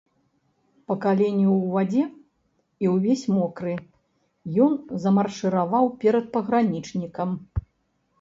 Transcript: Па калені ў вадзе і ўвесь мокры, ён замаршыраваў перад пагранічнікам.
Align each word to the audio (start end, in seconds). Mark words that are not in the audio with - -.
Па 0.91 0.95
калені 1.01 1.43
ў 1.55 1.73
вадзе 1.73 2.05
і 2.85 2.89
ўвесь 2.93 3.25
мокры, 3.35 3.73
ён 4.65 4.73
замаршыраваў 5.03 5.85
перад 6.05 6.25
пагранічнікам. 6.39 7.29